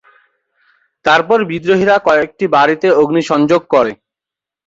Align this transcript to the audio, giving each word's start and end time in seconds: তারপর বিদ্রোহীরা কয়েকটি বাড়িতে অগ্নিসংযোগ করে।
তারপর 1.05 1.37
বিদ্রোহীরা 1.49 1.95
কয়েকটি 2.07 2.45
বাড়িতে 2.55 2.87
অগ্নিসংযোগ 3.01 3.61
করে। 3.73 3.91